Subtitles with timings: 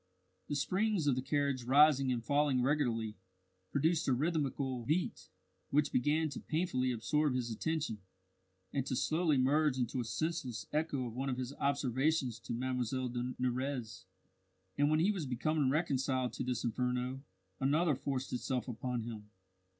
[0.47, 3.17] The springs of the carriage rising and falling regularly,
[3.71, 5.29] produced a rhythmical beat,
[5.69, 7.99] which began to painfully absorb his attention,
[8.73, 13.09] and to slowly merge into a senseless echo of one of his observations to Mlle
[13.09, 14.05] de Nurrez.
[14.75, 17.21] And when he was becoming reconciled to this inferno,
[17.59, 19.29] another forced itself upon him.